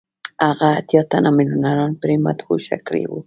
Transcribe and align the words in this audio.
هغه 0.47 0.67
اتیا 0.79 1.01
تنه 1.11 1.29
میلیونران 1.37 1.91
پرې 2.01 2.15
مدهوشه 2.25 2.77
کړي 2.87 3.03
وو 3.07 3.17